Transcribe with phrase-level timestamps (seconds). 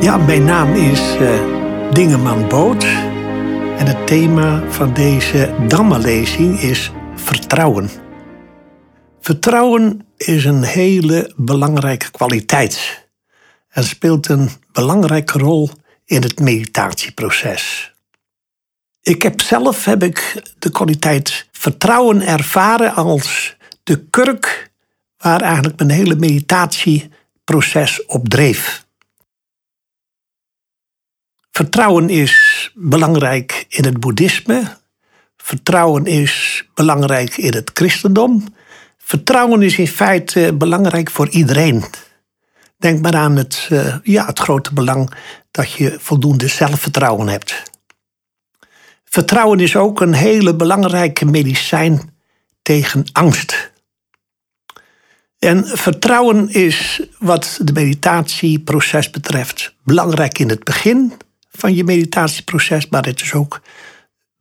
[0.00, 2.84] Ja, mijn naam is uh, Dingeman Boot.
[3.78, 7.90] En het thema van deze Dammenlezing is vertrouwen.
[9.20, 13.06] Vertrouwen is een hele belangrijke kwaliteit.
[13.68, 15.70] En speelt een belangrijke rol
[16.04, 17.94] in het meditatieproces.
[19.02, 24.70] Ik heb zelf heb ik de kwaliteit vertrouwen ervaren als de kurk
[25.16, 28.86] waar eigenlijk mijn hele meditatieproces op dreef.
[31.58, 34.76] Vertrouwen is belangrijk in het boeddhisme.
[35.36, 38.44] Vertrouwen is belangrijk in het christendom.
[38.98, 41.84] Vertrouwen is in feite belangrijk voor iedereen.
[42.76, 45.12] Denk maar aan het, uh, ja, het grote belang
[45.50, 47.62] dat je voldoende zelfvertrouwen hebt.
[49.04, 52.14] Vertrouwen is ook een hele belangrijke medicijn
[52.62, 53.72] tegen angst.
[55.38, 61.12] En vertrouwen is wat de meditatieproces betreft belangrijk in het begin
[61.58, 63.60] van je meditatieproces, maar het is ook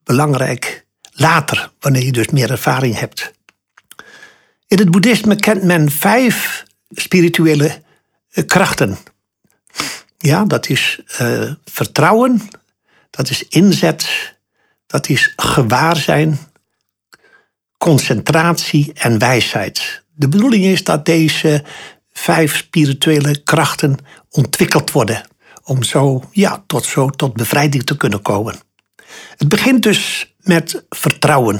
[0.04, 3.32] belangrijk later, wanneer je dus meer ervaring hebt.
[4.68, 7.82] In het boeddhisme kent men vijf spirituele
[8.30, 8.98] eh, krachten.
[10.18, 12.42] Ja, dat is uh, vertrouwen,
[13.10, 14.36] dat is inzet,
[14.88, 16.40] dat is gewaarzijn,
[17.78, 20.04] concentratie en wijsheid.
[20.14, 21.64] De bedoeling is dat deze
[22.12, 23.98] vijf spirituele krachten
[24.30, 25.26] ontwikkeld worden
[25.68, 28.56] om zo, ja, tot, zo tot bevrijding te kunnen komen.
[29.38, 31.60] Het begint dus met vertrouwen.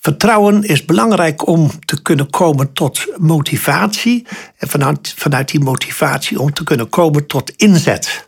[0.00, 6.52] Vertrouwen is belangrijk om te kunnen komen tot motivatie en vanuit, vanuit die motivatie om
[6.52, 8.26] te kunnen komen tot inzet.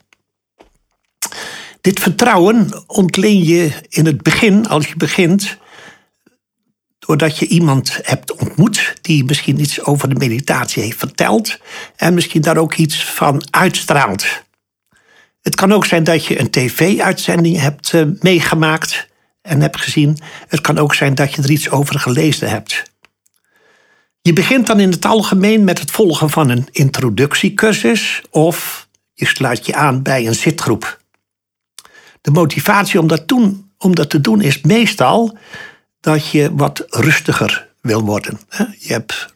[1.81, 5.59] Dit vertrouwen ontleen je in het begin, als je begint,
[6.99, 11.59] doordat je iemand hebt ontmoet die misschien iets over de meditatie heeft verteld
[11.97, 14.27] en misschien daar ook iets van uitstraalt.
[15.41, 19.09] Het kan ook zijn dat je een tv-uitzending hebt uh, meegemaakt
[19.43, 20.19] en hebt gezien.
[20.49, 22.83] Het kan ook zijn dat je er iets over gelezen hebt.
[24.23, 29.67] Je begint dan in het algemeen met het volgen van een introductiecursus of je sluit
[29.67, 31.01] je aan bij een zitgroep.
[32.21, 35.39] De motivatie om dat, doen, om dat te doen is meestal
[36.01, 38.41] dat je wat rustiger wil worden.
[38.79, 39.35] Je hebt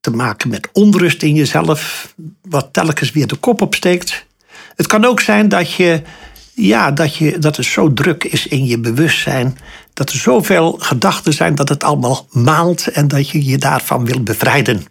[0.00, 4.26] te maken met onrust in jezelf, wat telkens weer de kop opsteekt.
[4.78, 6.02] Het kan ook zijn dat, je,
[6.54, 9.58] ja, dat, je, dat het zo druk is in je bewustzijn,
[9.92, 14.22] dat er zoveel gedachten zijn dat het allemaal maalt en dat je je daarvan wil
[14.22, 14.84] bevrijden.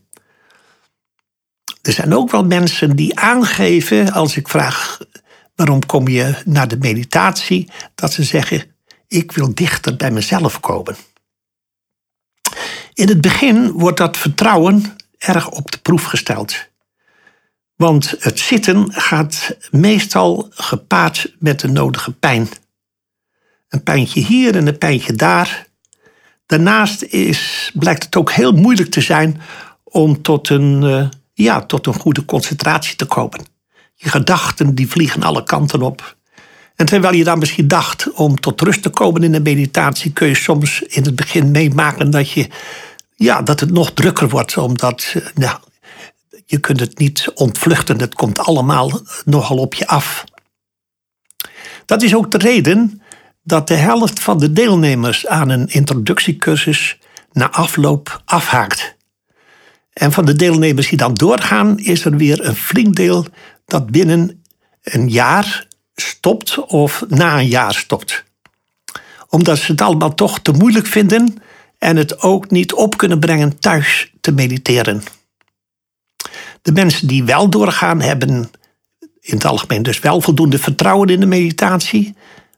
[1.81, 5.00] Er zijn ook wel mensen die aangeven, als ik vraag
[5.56, 8.64] waarom kom je naar de meditatie, dat ze zeggen,
[9.08, 10.96] ik wil dichter bij mezelf komen.
[12.94, 16.56] In het begin wordt dat vertrouwen erg op de proef gesteld.
[17.78, 22.50] Want het zitten gaat meestal gepaard met de nodige pijn.
[23.70, 25.68] Een pijntje hier en een pijntje daar.
[26.46, 29.42] Daarnaast is, blijkt het ook heel moeilijk te zijn
[29.84, 33.46] om tot een, uh, ja, tot een goede concentratie te komen.
[33.96, 36.16] Je gedachten die vliegen alle kanten op.
[36.76, 40.28] En terwijl je dan misschien dacht om tot rust te komen in de meditatie, kun
[40.28, 42.48] je soms in het begin meemaken dat, je,
[43.16, 44.58] ja, dat het nog drukker wordt.
[44.58, 45.59] Omdat eh, ja,
[46.50, 48.00] je kunt het niet ontvluchten.
[48.00, 50.24] Het komt allemaal nogal op je af.
[51.85, 53.02] Dat is ook de reden
[53.44, 57.00] dat de helft van de deelnemers aan een introductiecursus
[57.31, 58.96] na afloop afhaakt.
[59.94, 63.25] En van de deelnemers die dan doorgaan, is er weer een flink deel
[63.66, 64.44] dat binnen
[64.84, 68.24] een jaar stopt of na een jaar stopt.
[69.29, 71.41] Omdat ze het allemaal toch te moeilijk vinden
[71.78, 75.03] en het ook niet op kunnen brengen thuis te mediteren.
[76.67, 78.29] De mensen die wel doorgaan, hebben
[79.19, 82.16] in het algemeen dus wel voldoende vertrouwen in de meditatie.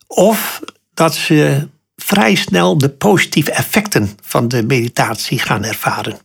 [0.08, 0.62] Of
[0.94, 6.18] dat ze vrij snel de positieve effecten van de meditatie gaan ervaren.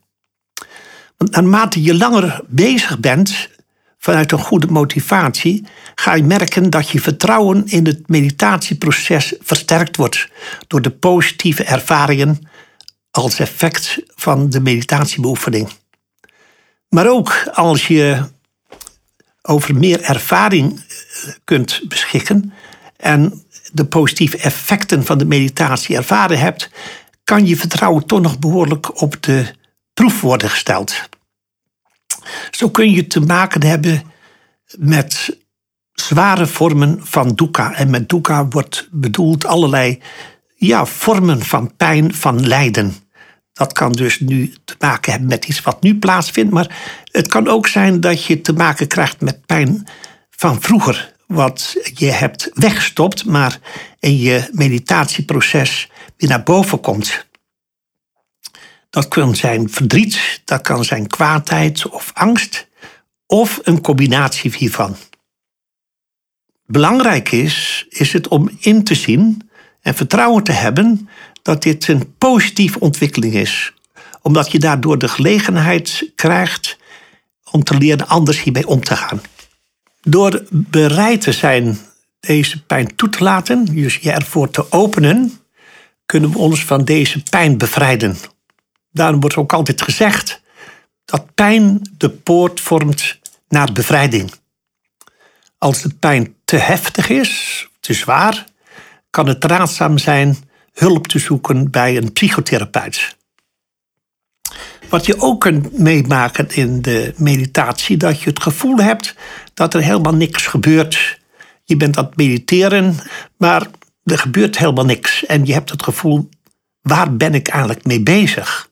[1.16, 3.48] Want naarmate je langer bezig bent
[3.98, 10.28] vanuit een goede motivatie, ga je merken dat je vertrouwen in het meditatieproces versterkt wordt
[10.66, 12.48] door de positieve ervaringen
[13.10, 15.82] als effect van de meditatiebeoefening.
[16.94, 18.22] Maar ook als je
[19.42, 22.52] over meer ervaring eh, kunt beschikken
[22.96, 26.70] en de positieve effecten van de meditatie ervaren hebt,
[27.24, 29.54] kan je vertrouwen toch nog behoorlijk op de
[29.94, 31.08] proef worden gesteld.
[32.50, 34.02] Zo kun je te maken hebben
[34.78, 35.38] met
[35.92, 37.74] zware vormen van dukkha.
[37.74, 40.02] En met dukkha wordt bedoeld allerlei
[40.54, 43.03] ja, vormen van pijn, van lijden.
[43.54, 46.52] Dat kan dus nu te maken hebben met iets wat nu plaatsvindt.
[46.52, 49.86] Maar het kan ook zijn dat je te maken krijgt met pijn
[50.30, 51.12] van vroeger.
[51.26, 53.58] Wat je hebt weggestopt, maar
[53.98, 57.26] in je meditatieproces weer naar boven komt.
[58.90, 62.66] Dat kan zijn verdriet, dat kan zijn kwaadheid of angst,
[63.26, 64.96] of een combinatie hiervan.
[66.66, 71.08] Belangrijk is, is het om in te zien en vertrouwen te hebben
[71.44, 73.72] dat dit een positieve ontwikkeling is.
[74.22, 76.76] Omdat je daardoor de gelegenheid krijgt
[77.50, 79.20] om te leren anders hiermee om te gaan.
[80.02, 81.78] Door bereid te zijn
[82.20, 85.32] deze pijn toe te laten, dus je ervoor te openen,
[86.06, 88.16] kunnen we ons van deze pijn bevrijden.
[88.90, 90.40] Daarom wordt ook altijd gezegd
[91.04, 93.18] dat pijn de poort vormt
[93.48, 94.32] naar bevrijding.
[95.58, 98.44] Als de pijn te heftig is, te zwaar,
[99.10, 100.36] kan het raadzaam zijn
[100.74, 103.16] hulp te zoeken bij een psychotherapeut.
[104.88, 109.14] Wat je ook kunt meemaken in de meditatie, dat je het gevoel hebt
[109.54, 111.20] dat er helemaal niks gebeurt.
[111.64, 112.96] Je bent aan het mediteren,
[113.36, 113.66] maar
[114.04, 115.26] er gebeurt helemaal niks.
[115.26, 116.28] En je hebt het gevoel,
[116.80, 118.68] waar ben ik eigenlijk mee bezig?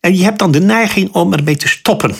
[0.00, 2.14] En je hebt dan de neiging om ermee te stoppen.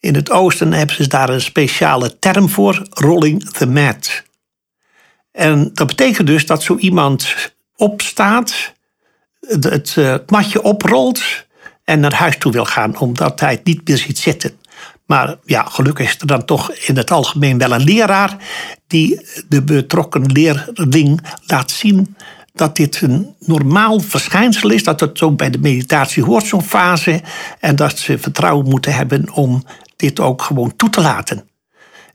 [0.00, 4.22] In het oosten hebben ze daar een speciale term voor, rolling the mat.
[5.34, 7.34] En dat betekent dus dat zo iemand
[7.76, 8.72] opstaat,
[9.40, 11.22] het, eh, het matje oprolt
[11.84, 14.52] en naar huis toe wil gaan, omdat hij het niet meer ziet zitten.
[15.06, 18.36] Maar ja, gelukkig is er dan toch in het algemeen wel een leraar
[18.86, 22.16] die de betrokken leerling laat zien
[22.52, 27.22] dat dit een normaal verschijnsel is, dat het ook bij de meditatie hoort, zo'n fase,
[27.60, 29.64] en dat ze vertrouwen moeten hebben om
[29.96, 31.48] dit ook gewoon toe te laten.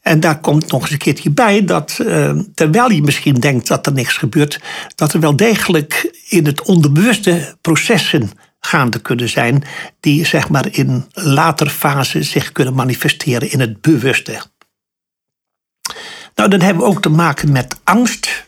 [0.01, 3.85] En daar komt nog eens een keertje bij dat eh, terwijl je misschien denkt dat
[3.85, 4.59] er niks gebeurt,
[4.95, 9.63] dat er wel degelijk in het onderbewuste processen gaande kunnen zijn
[9.99, 14.41] die zeg maar in later fase zich kunnen manifesteren in het bewuste.
[16.35, 18.45] Nou, dan hebben we ook te maken met angst.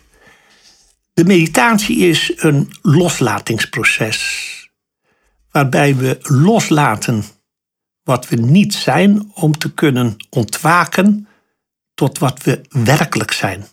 [1.14, 4.50] De meditatie is een loslatingsproces
[5.52, 7.24] waarbij we loslaten
[8.04, 11.28] wat we niet zijn om te kunnen ontwaken
[12.02, 13.68] tot wat we werkelijk zijn.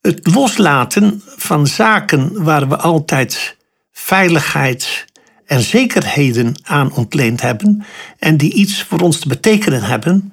[0.00, 3.56] Het loslaten van zaken waar we altijd
[3.92, 5.06] veiligheid
[5.46, 7.84] en zekerheden aan ontleend hebben
[8.18, 10.32] en die iets voor ons te betekenen hebben,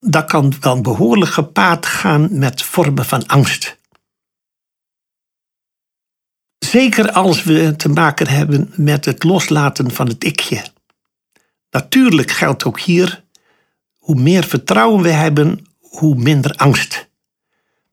[0.00, 3.78] dat kan wel behoorlijk gepaard gaan met vormen van angst.
[6.58, 10.64] Zeker als we te maken hebben met het loslaten van het ikje.
[11.70, 13.24] Natuurlijk geldt ook hier,
[13.96, 17.08] hoe meer vertrouwen we hebben, hoe minder angst.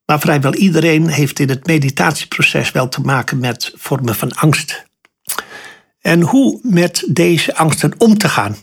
[0.06, 4.86] Maar vrijwel iedereen heeft in het meditatieproces wel te maken met vormen van angst.
[6.00, 8.56] En hoe met deze angsten om te gaan.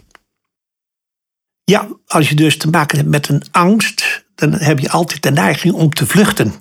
[1.65, 5.31] Ja, als je dus te maken hebt met een angst, dan heb je altijd de
[5.31, 6.55] neiging om te vluchten.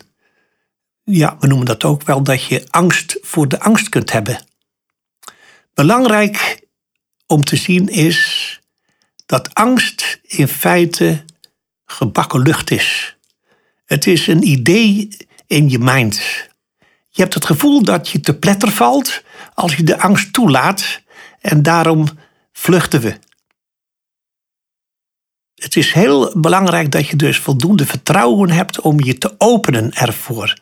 [1.03, 4.45] Ja, we noemen dat ook wel dat je angst voor de angst kunt hebben.
[5.73, 6.67] Belangrijk
[7.27, 8.59] om te zien is
[9.25, 11.23] dat angst in feite
[11.91, 13.17] gebakken lucht is.
[13.85, 15.17] Het is een idee
[15.47, 16.21] in je mind.
[17.09, 19.23] Je hebt het gevoel dat je te pletter valt
[19.53, 21.01] als je de angst toelaat
[21.39, 22.07] en daarom
[22.51, 23.19] vluchten we.
[25.55, 30.57] Het is heel belangrijk dat je dus voldoende vertrouwen hebt om je te openen ervoor.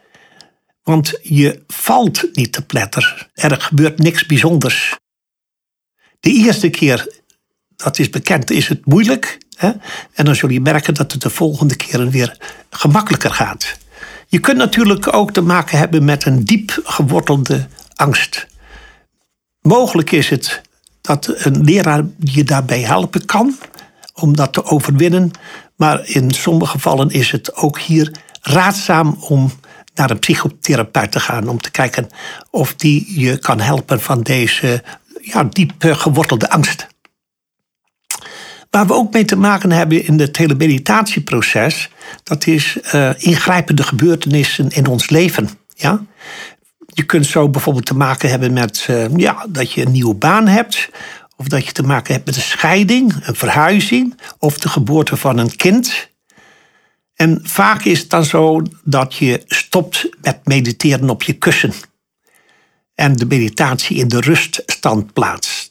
[0.84, 3.30] Want je valt niet te pletter.
[3.34, 4.96] Er gebeurt niks bijzonders.
[6.20, 7.22] De eerste keer,
[7.76, 9.38] dat is bekend, is het moeilijk.
[10.14, 12.38] En dan zul je merken dat het de volgende keren weer
[12.70, 13.78] gemakkelijker gaat.
[14.28, 18.48] Je kunt natuurlijk ook te maken hebben met een diep gewortelde angst.
[19.62, 20.62] Mogelijk is het
[21.02, 23.58] dat een leraar je daarbij helpen kan
[24.14, 25.32] om dat te overwinnen.
[25.76, 28.12] Maar in sommige gevallen is het ook hier
[28.42, 29.52] raadzaam om
[29.94, 31.48] naar een psychotherapeut te gaan.
[31.48, 32.08] Om te kijken
[32.50, 34.84] of die je kan helpen van deze
[35.22, 36.88] ja, diep gewortelde angst.
[38.70, 41.90] Waar we ook mee te maken hebben in het hele meditatieproces,
[42.24, 45.50] dat is uh, ingrijpende gebeurtenissen in ons leven.
[45.76, 46.06] Ja?
[46.88, 50.48] Je kunt zo bijvoorbeeld te maken hebben met uh, ja, dat je een nieuwe baan
[50.48, 50.90] hebt,
[51.36, 55.38] of dat je te maken hebt met een scheiding, een verhuizing, of de geboorte van
[55.38, 56.10] een kind.
[57.16, 61.74] En vaak is het dan zo dat je stopt met mediteren op je kussen
[62.96, 65.69] en de meditatie in de ruststand plaatst.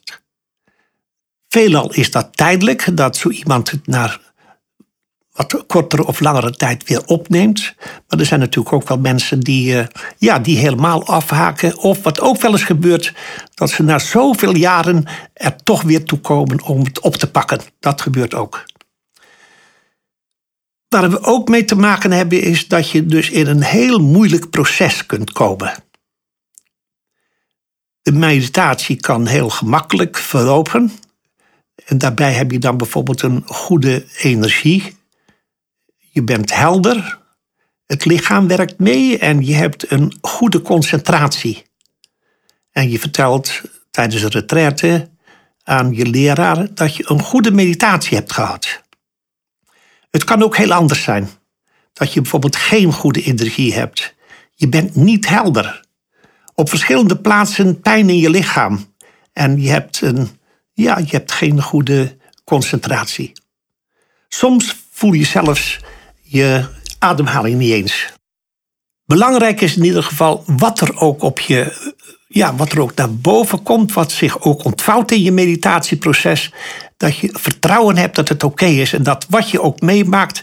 [1.49, 4.19] Veelal is dat tijdelijk, dat zo iemand het na
[5.39, 7.75] wat kortere of langere tijd weer opneemt.
[8.09, 9.87] Maar er zijn natuurlijk ook wel mensen die, uh,
[10.17, 11.79] ja, die helemaal afhaken.
[11.79, 13.15] Of wat ook wel eens gebeurt,
[13.55, 17.61] dat ze na zoveel jaren er toch weer toe komen om het op te pakken.
[17.81, 18.65] Dat gebeurt ook.
[20.89, 24.51] Waar we ook mee te maken hebben is dat je dus in een heel moeilijk
[24.51, 25.73] proces kunt komen.
[28.03, 30.93] De meditatie kan heel gemakkelijk verlopen.
[31.87, 34.97] En daarbij heb je dan bijvoorbeeld een goede energie.
[35.97, 37.19] Je bent helder.
[37.87, 41.67] Het lichaam werkt mee en je hebt een goede concentratie.
[42.71, 45.11] En je vertelt tijdens een retraite
[45.63, 48.83] aan je leraar dat je een goede meditatie hebt gehad.
[50.11, 51.29] Het kan ook heel anders zijn.
[51.93, 54.15] Dat je bijvoorbeeld geen goede energie hebt.
[54.55, 55.85] Je bent niet helder.
[56.55, 58.95] Op verschillende plaatsen pijn in je lichaam.
[59.33, 60.38] En je hebt, een,
[60.83, 63.33] ja, je hebt geen goede concentratie.
[64.29, 65.81] Soms voel je zelfs
[66.23, 66.69] je
[66.99, 68.13] ademhaling niet eens.
[69.05, 71.93] Belangrijk is in ieder geval wat er ook op je,
[72.29, 76.53] ja, wat er ook naar boven komt, wat zich ook ontvouwt in je meditatieproces,
[76.97, 80.43] dat je vertrouwen hebt dat het oké is en dat wat je ook meemaakt,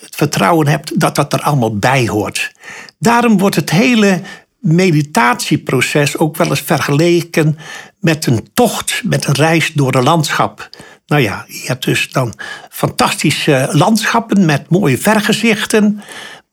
[0.00, 2.52] het vertrouwen hebt dat dat er allemaal bij hoort.
[2.98, 4.20] Daarom wordt het hele
[4.64, 7.58] meditatieproces ook wel eens vergeleken
[8.00, 10.68] met een tocht, met een reis door een landschap.
[11.06, 12.34] Nou ja, je hebt dus dan
[12.70, 16.02] fantastische landschappen met mooie vergezichten.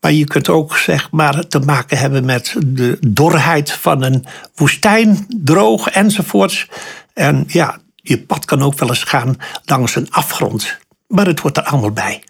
[0.00, 5.26] Maar je kunt ook zeg maar, te maken hebben met de dorheid van een woestijn,
[5.28, 6.68] droog enzovoorts.
[7.14, 10.78] En ja, je pad kan ook wel eens gaan langs een afgrond.
[11.06, 12.22] Maar het wordt er allemaal bij.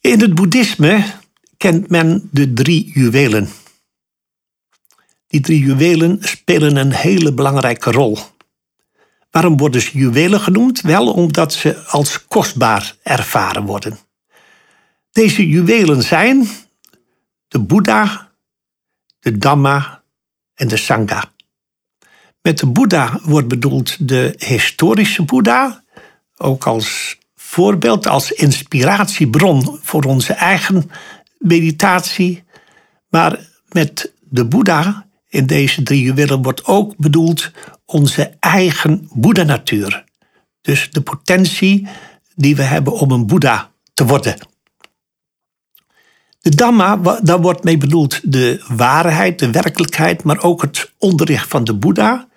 [0.00, 1.04] In het boeddhisme
[1.56, 3.48] kent men de drie juwelen.
[5.26, 8.18] Die drie juwelen spelen een hele belangrijke rol.
[9.30, 10.80] Waarom worden ze juwelen genoemd?
[10.80, 13.98] Wel omdat ze als kostbaar ervaren worden.
[15.12, 16.48] Deze juwelen zijn
[17.48, 18.32] de Boeddha,
[19.18, 20.02] de Dhamma
[20.54, 21.24] en de Sangha.
[22.42, 25.84] Met de Boeddha wordt bedoeld de historische Boeddha,
[26.36, 30.90] ook als voorbeeld, als inspiratiebron voor onze eigen
[31.38, 32.44] meditatie.
[33.08, 37.50] Maar met de Boeddha in deze drie juwelen wordt ook bedoeld
[37.84, 40.04] onze eigen Boeddha-natuur.
[40.60, 41.88] Dus de potentie
[42.34, 44.36] die we hebben om een Boeddha te worden.
[46.40, 51.64] De Dhamma, daar wordt mee bedoeld de waarheid, de werkelijkheid, maar ook het onderricht van
[51.64, 52.28] de Boeddha.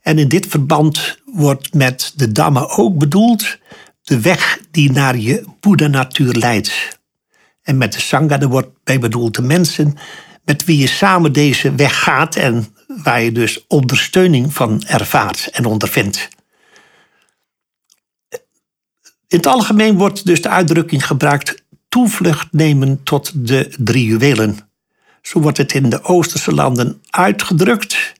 [0.00, 3.58] En in dit verband wordt met de Dhamma ook bedoeld
[4.02, 6.95] de weg die naar je Boeddha-natuur leidt.
[7.66, 9.96] En met de Sangha daar wordt bij bedoeld de mensen
[10.44, 15.64] met wie je samen deze weg gaat en waar je dus ondersteuning van ervaart en
[15.64, 16.28] ondervindt.
[19.28, 24.58] In het algemeen wordt dus de uitdrukking gebruikt toevlucht nemen tot de drie juwelen.
[25.22, 28.12] Zo wordt het in de Oosterse landen uitgedrukt.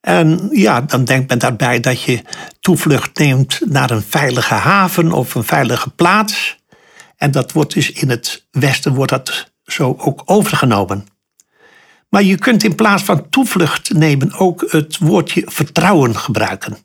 [0.00, 2.22] En ja, dan denkt men daarbij dat je
[2.60, 6.56] toevlucht neemt naar een veilige haven of een veilige plaats.
[7.16, 11.06] En dat wordt dus in het Westen wordt dat zo ook overgenomen.
[12.08, 16.76] Maar je kunt in plaats van toevlucht nemen ook het woordje vertrouwen gebruiken.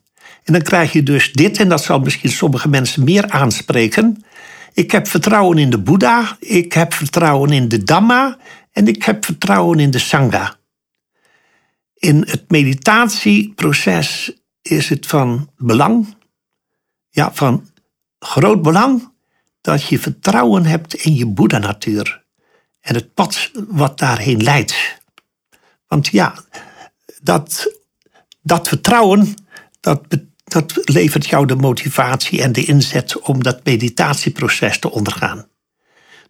[0.44, 4.24] En dan krijg je dus dit, en dat zal misschien sommige mensen meer aanspreken.
[4.72, 8.38] Ik heb vertrouwen in de Boeddha, ik heb vertrouwen in de Dhamma
[8.72, 10.56] en ik heb vertrouwen in de Sangha.
[11.94, 16.14] In het meditatieproces is het van belang,
[17.10, 17.68] ja, van
[18.18, 19.11] groot belang,
[19.62, 22.22] dat je vertrouwen hebt in je Boeddha-natuur
[22.80, 25.00] en het pad wat daarheen leidt.
[25.86, 26.34] Want ja,
[27.22, 27.72] dat,
[28.42, 29.34] dat vertrouwen,
[29.80, 30.00] dat,
[30.44, 35.46] dat levert jou de motivatie en de inzet om dat meditatieproces te ondergaan.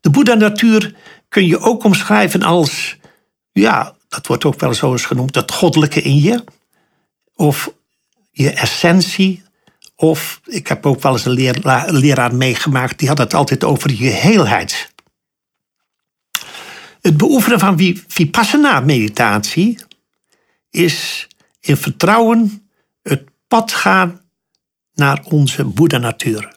[0.01, 0.95] De Boeddha-natuur
[1.29, 2.97] kun je ook omschrijven als,
[3.53, 6.45] ja, dat wordt ook wel zo eens genoemd, het goddelijke in je.
[7.35, 7.73] Of
[8.31, 9.43] je essentie.
[10.03, 14.09] Of ik heb ook wel eens een leraar, meegemaakt, die had het altijd over je
[14.09, 14.93] heelheid.
[17.01, 19.79] Het beoefenen van vipassana-meditatie
[20.71, 21.29] is
[21.61, 22.69] in vertrouwen
[23.03, 24.21] het pad gaan
[24.95, 26.55] naar onze Boeddha-natuur.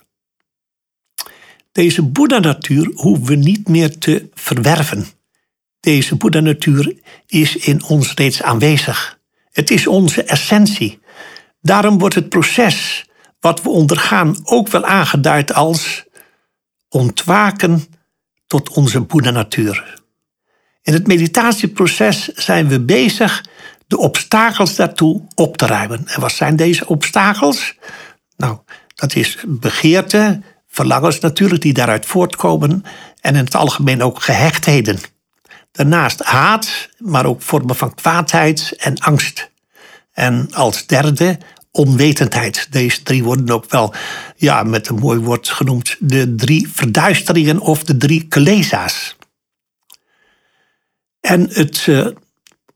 [1.72, 5.06] Deze Boeddha-natuur hoeven we niet meer te verwerven.
[5.80, 6.96] Deze Boeddha-natuur
[7.28, 9.20] is in ons reeds aanwezig.
[9.52, 11.00] Het is onze essentie.
[11.62, 13.06] Daarom wordt het proces
[13.46, 16.06] wat we ondergaan ook wel aangeduid als
[16.90, 17.86] ontwaken
[18.48, 20.02] tot onze Boeddha-natuur.
[20.82, 23.46] In het meditatieproces zijn we bezig
[23.88, 26.08] de obstakels daartoe op te ruimen.
[26.08, 27.76] En wat zijn deze obstakels?
[28.38, 28.58] Nou,
[28.96, 32.84] dat is begeerte, verlangens natuurlijk die daaruit voortkomen
[33.22, 35.00] en in het algemeen ook gehechtheden.
[35.72, 39.52] Daarnaast haat, maar ook vormen van kwaadheid en angst.
[40.14, 41.38] En als derde
[41.76, 42.68] onwetendheid.
[42.70, 43.94] Deze drie worden ook wel
[44.36, 49.16] ja, met een mooi woord genoemd de drie verduisteringen of de drie kaleza's.
[51.20, 52.08] En het uh,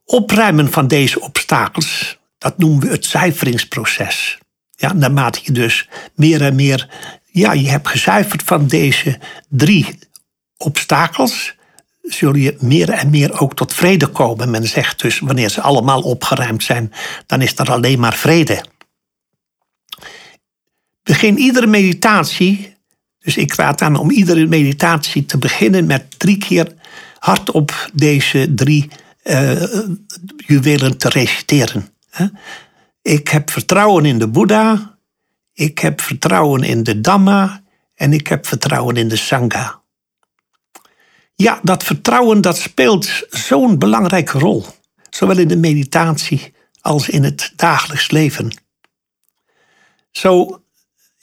[0.06, 4.38] opruimen van deze obstakels, dat noemen we het cijferingsproces.
[4.76, 6.90] Ja, naarmate je dus meer en meer,
[7.26, 10.00] ja, je hebt gezuiverd van deze drie
[10.58, 11.56] obstakels,
[12.02, 14.50] zul je meer en meer ook tot vrede komen.
[14.50, 16.94] Men zegt dus, wanneer ze allemaal opgeruimd zijn,
[17.26, 18.64] dan is er alleen maar vrede.
[21.04, 22.76] Begin iedere meditatie,
[23.20, 26.74] dus ik raad aan om iedere meditatie te beginnen met drie keer
[27.20, 28.90] hardop deze drie
[29.24, 29.64] uh,
[30.38, 31.90] juwelen te reciteren.
[33.02, 34.98] Ik heb vertrouwen in de Boeddha,
[35.54, 37.64] ik heb vertrouwen in de Dhamma
[37.96, 39.82] en ik heb vertrouwen in de Sangha.
[41.36, 44.66] Ja, dat vertrouwen dat speelt zo'n belangrijke rol,
[45.10, 48.52] zowel in de meditatie als in het dagelijks leven.
[50.12, 50.62] Zo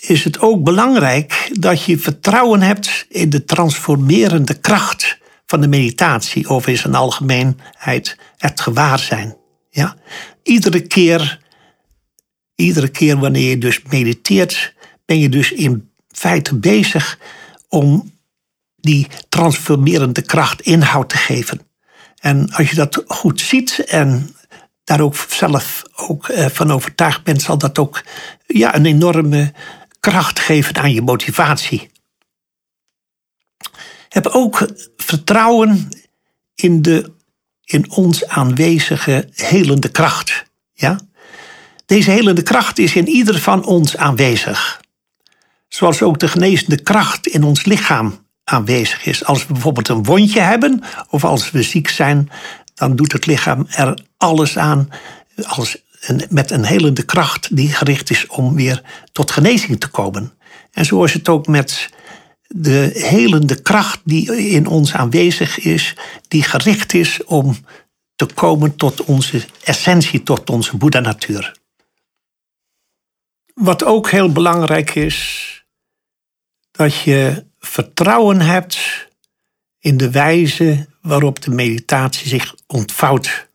[0.09, 6.49] is het ook belangrijk dat je vertrouwen hebt in de transformerende kracht van de meditatie,
[6.49, 9.37] of in zijn algemeenheid het gewaarzijn.
[9.71, 9.97] Ja?
[10.43, 11.41] Iedere keer,
[12.55, 17.19] iedere keer wanneer je dus mediteert, ben je dus in feite bezig
[17.69, 18.15] om
[18.77, 21.61] die transformerende kracht inhoud te geven.
[22.21, 24.35] En als je dat goed ziet en
[24.85, 28.03] daar ook zelf ook eh, van overtuigd bent, zal dat ook
[28.47, 29.53] ja, een enorme
[30.11, 31.91] kracht geven aan je motivatie.
[34.09, 35.89] Heb ook vertrouwen
[36.55, 37.13] in de
[37.65, 40.45] in ons aanwezige helende kracht.
[40.73, 41.01] Ja?
[41.87, 44.81] Deze helende kracht is in ieder van ons aanwezig.
[45.69, 49.25] Zoals ook de genezende kracht in ons lichaam aanwezig is.
[49.25, 52.31] Als we bijvoorbeeld een wondje hebben of als we ziek zijn,
[52.75, 54.89] dan doet het lichaam er alles aan
[55.43, 55.77] als
[56.29, 58.83] met een helende kracht die gericht is om weer
[59.13, 60.33] tot genezing te komen.
[60.71, 61.91] En zo is het ook met
[62.49, 65.95] de helende kracht die in ons aanwezig is,
[66.29, 67.57] die gericht is om
[68.15, 71.55] te komen tot onze essentie, tot onze Boeddha-natuur.
[73.55, 75.51] Wat ook heel belangrijk is,
[76.71, 79.09] dat je vertrouwen hebt
[79.79, 83.46] in de wijze waarop de meditatie zich ontvouwt.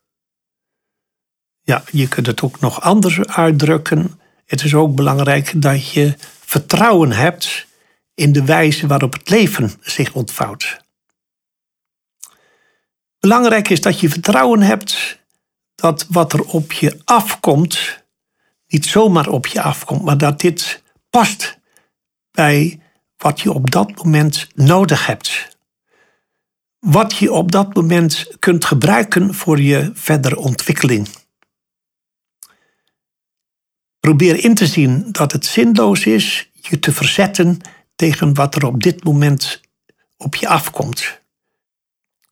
[1.62, 4.20] Ja, je kunt het ook nog anders uitdrukken.
[4.46, 7.68] Het is ook belangrijk dat je vertrouwen hebt
[8.14, 10.80] in de wijze waarop het leven zich ontvouwt.
[13.20, 15.20] Belangrijk is dat je vertrouwen hebt
[15.76, 18.04] dat wat er op je afkomt,
[18.68, 21.60] niet zomaar op je afkomt, maar dat dit past
[22.32, 22.80] bij
[23.18, 25.58] wat je op dat moment nodig hebt.
[26.80, 31.08] Wat je op dat moment kunt gebruiken voor je verdere ontwikkeling.
[34.02, 37.60] Probeer in te zien dat het zinloos is je te verzetten
[37.96, 39.62] tegen wat er op dit moment
[40.18, 41.20] op je afkomt.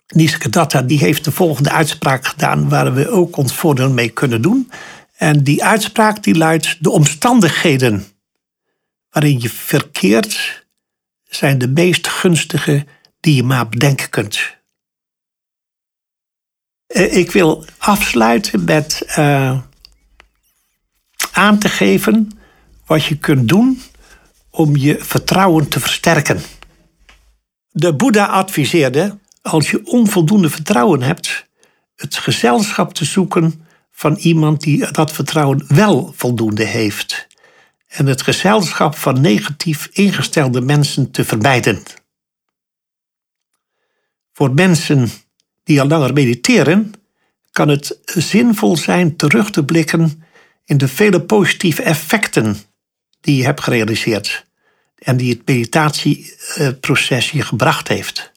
[0.08, 4.72] Nisargadatta die heeft de volgende uitspraak gedaan waar we ook ons voordeel mee kunnen doen.
[5.16, 8.06] En die uitspraak die luidt: de omstandigheden
[9.10, 10.66] waarin je verkeert
[11.24, 12.86] zijn de meest gunstige
[13.20, 14.58] die je maar bedenken kunt.
[16.88, 19.60] Eh, ik wil afsluiten met uh,
[21.40, 22.32] aan te geven
[22.86, 23.82] wat je kunt doen
[24.50, 26.42] om je vertrouwen te versterken.
[27.72, 31.48] De Boeddha adviseerde, als je onvoldoende vertrouwen hebt,
[31.96, 37.28] het gezelschap te zoeken van iemand die dat vertrouwen wel voldoende heeft.
[37.88, 41.84] En het gezelschap van negatief ingestelde mensen te vermijden.
[44.34, 45.10] Voor mensen
[45.64, 46.92] die al langer mediteren,
[47.52, 50.24] kan het zinvol zijn terug te blikken
[50.70, 52.58] in de vele positieve effecten
[53.22, 54.46] die je hebt gerealiseerd
[54.98, 58.32] en die het meditatieproces je gebracht heeft.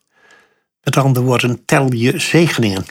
[0.83, 2.85] Met andere woorden, tel je zegeningen.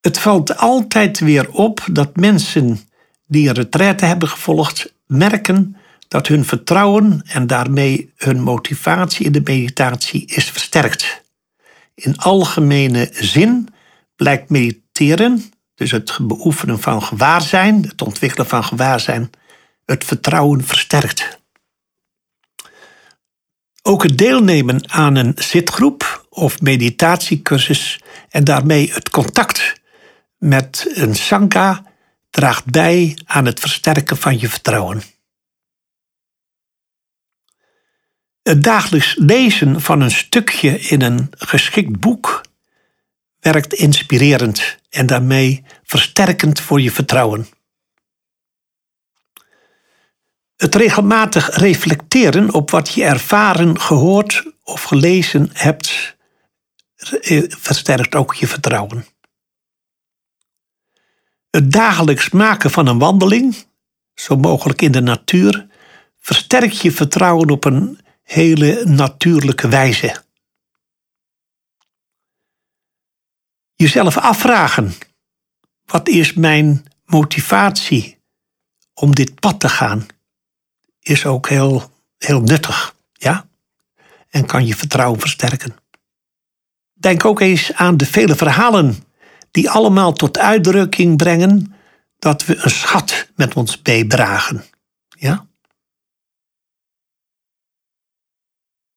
[0.00, 2.80] Het valt altijd weer op dat mensen
[3.26, 5.76] die een retraite hebben gevolgd, merken
[6.08, 11.22] dat hun vertrouwen en daarmee hun motivatie in de meditatie is versterkt.
[11.94, 13.68] In algemene zin
[14.16, 19.30] blijkt mediteren dus het beoefenen van gewaarzijn, het ontwikkelen van gewaarzijn,
[19.84, 21.40] het vertrouwen versterkt.
[23.82, 29.80] Ook het deelnemen aan een zitgroep of meditatiecursus en daarmee het contact
[30.38, 31.84] met een sangha
[32.30, 35.02] draagt bij aan het versterken van je vertrouwen.
[38.42, 42.48] Het dagelijks lezen van een stukje in een geschikt boek
[43.40, 47.46] werkt inspirerend en daarmee versterkend voor je vertrouwen.
[50.56, 56.16] Het regelmatig reflecteren op wat je ervaren, gehoord of gelezen hebt,
[57.20, 59.06] eh, versterkt ook je vertrouwen.
[61.50, 63.56] Het dagelijks maken van een wandeling,
[64.14, 65.66] zo mogelijk in de natuur,
[66.20, 70.22] versterkt je vertrouwen op een hele natuurlijke wijze.
[73.80, 74.92] Jezelf afvragen:
[75.84, 78.18] wat is mijn motivatie
[78.94, 80.06] om dit pad te gaan?
[81.00, 83.46] Is ook heel, heel nuttig, ja?
[84.28, 85.76] En kan je vertrouwen versterken.
[86.92, 89.04] Denk ook eens aan de vele verhalen
[89.50, 91.74] die allemaal tot uitdrukking brengen
[92.18, 94.64] dat we een schat met ons meedragen.
[95.08, 95.46] Ja?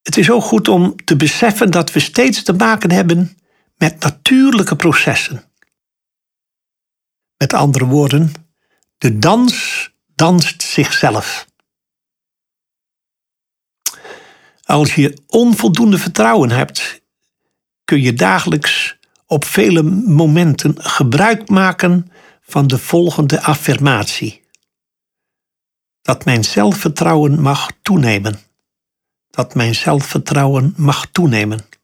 [0.01, 3.37] Het is ook goed om te beseffen dat we steeds te maken hebben
[3.83, 5.43] met natuurlijke processen.
[7.37, 8.33] Met andere woorden,
[8.97, 11.47] de dans danst zichzelf.
[14.63, 17.01] Als je onvoldoende vertrouwen hebt,
[17.83, 24.43] kun je dagelijks op vele momenten gebruik maken van de volgende affirmatie.
[26.01, 28.39] Dat mijn zelfvertrouwen mag toenemen.
[29.29, 31.81] Dat mijn zelfvertrouwen mag toenemen.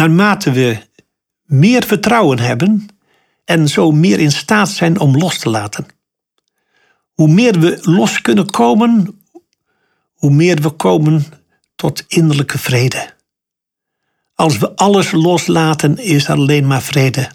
[0.00, 0.78] Naarmate we
[1.44, 2.86] meer vertrouwen hebben
[3.44, 5.86] en zo meer in staat zijn om los te laten.
[7.12, 9.20] Hoe meer we los kunnen komen,
[10.12, 11.24] hoe meer we komen
[11.74, 13.14] tot innerlijke vrede.
[14.34, 17.30] Als we alles loslaten, is er alleen maar vrede.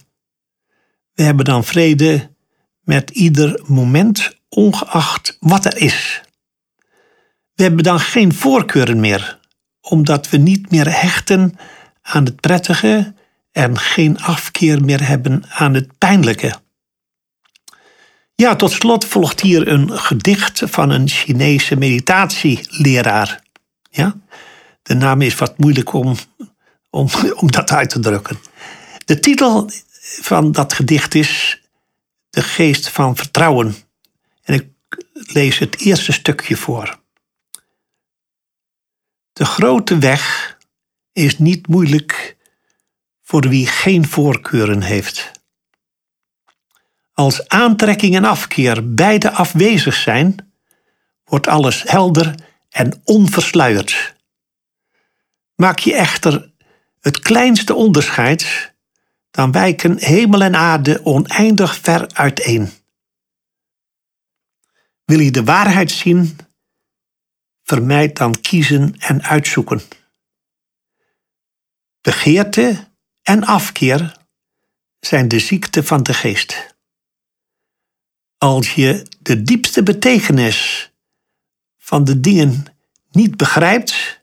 [1.14, 2.36] We hebben dan vrede
[2.82, 6.22] met ieder moment, ongeacht wat er is.
[7.54, 9.40] We hebben dan geen voorkeuren meer,
[9.82, 11.58] omdat we niet meer hechten
[12.06, 13.14] aan het prettige
[13.52, 16.56] en geen afkeer meer hebben aan het pijnlijke.
[18.36, 23.44] Ja, tot slot volgt hier een gedicht van een Chinese meditatieleraar.
[23.90, 24.16] Ja?
[24.82, 26.16] De naam is wat moeilijk om,
[26.90, 28.40] om, om dat uit te drukken.
[29.06, 29.70] De titel
[30.22, 31.62] van dat gedicht is
[32.30, 33.76] De geest van vertrouwen.
[34.44, 34.68] En ik
[35.12, 37.00] lees het eerste stukje voor.
[39.34, 40.55] De grote weg
[41.16, 42.38] is niet moeilijk
[43.22, 45.32] voor wie geen voorkeuren heeft.
[47.14, 50.54] Als aantrekking en afkeer beide afwezig zijn,
[51.24, 52.36] wordt alles helder
[52.70, 54.16] en onversluierd.
[55.56, 56.52] Maak je echter
[57.00, 58.74] het kleinste onderscheid,
[59.32, 62.70] dan wijken hemel en aarde oneindig ver uiteen.
[65.06, 66.38] Wil je de waarheid zien,
[67.64, 69.82] vermijd dan kiezen en uitzoeken.
[72.06, 72.88] Begeerte
[73.22, 74.18] en afkeer
[75.00, 76.76] zijn de ziekte van de geest.
[78.38, 80.92] Als je de diepste betekenis
[81.78, 82.66] van de dingen
[83.12, 84.22] niet begrijpt,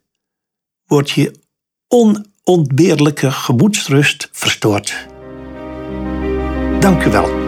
[0.84, 1.40] wordt je
[1.88, 5.06] onontbeerlijke gemoedsrust verstoord.
[6.80, 7.41] Dank u wel.